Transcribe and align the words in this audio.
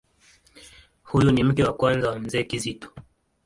Huyu 1.03 1.31
ni 1.31 1.43
mke 1.43 1.63
wa 1.63 1.73
kwanza 1.73 2.09
wa 2.09 2.19
Mzee 2.19 2.43
Kizito. 2.43 2.93